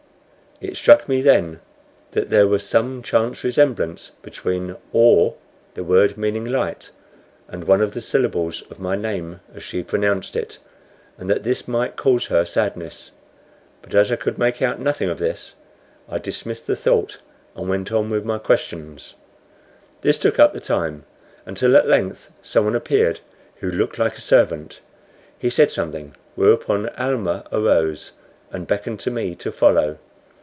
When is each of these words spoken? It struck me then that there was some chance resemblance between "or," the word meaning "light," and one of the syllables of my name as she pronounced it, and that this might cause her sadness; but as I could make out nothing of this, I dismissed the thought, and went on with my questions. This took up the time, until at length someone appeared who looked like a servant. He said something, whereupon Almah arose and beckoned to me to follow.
It 0.63 0.75
struck 0.77 1.09
me 1.09 1.23
then 1.23 1.59
that 2.11 2.29
there 2.29 2.47
was 2.47 2.63
some 2.63 3.01
chance 3.01 3.43
resemblance 3.43 4.11
between 4.21 4.75
"or," 4.93 5.33
the 5.73 5.83
word 5.83 6.19
meaning 6.19 6.45
"light," 6.45 6.91
and 7.47 7.63
one 7.63 7.81
of 7.81 7.93
the 7.93 7.99
syllables 7.99 8.61
of 8.69 8.77
my 8.79 8.95
name 8.95 9.39
as 9.55 9.63
she 9.63 9.81
pronounced 9.81 10.35
it, 10.35 10.59
and 11.17 11.27
that 11.31 11.41
this 11.41 11.67
might 11.67 11.95
cause 11.95 12.27
her 12.27 12.45
sadness; 12.45 13.09
but 13.81 13.95
as 13.95 14.11
I 14.11 14.17
could 14.17 14.37
make 14.37 14.61
out 14.61 14.79
nothing 14.79 15.09
of 15.09 15.17
this, 15.17 15.55
I 16.07 16.19
dismissed 16.19 16.67
the 16.67 16.75
thought, 16.75 17.17
and 17.55 17.67
went 17.67 17.91
on 17.91 18.11
with 18.11 18.23
my 18.23 18.37
questions. 18.37 19.15
This 20.01 20.19
took 20.19 20.37
up 20.37 20.53
the 20.53 20.59
time, 20.59 21.05
until 21.43 21.75
at 21.75 21.87
length 21.89 22.31
someone 22.43 22.75
appeared 22.75 23.19
who 23.61 23.71
looked 23.71 23.97
like 23.97 24.15
a 24.19 24.21
servant. 24.21 24.79
He 25.39 25.49
said 25.49 25.71
something, 25.71 26.13
whereupon 26.35 26.89
Almah 26.99 27.45
arose 27.51 28.11
and 28.51 28.67
beckoned 28.67 28.99
to 28.99 29.09
me 29.09 29.33
to 29.37 29.51
follow. 29.51 29.97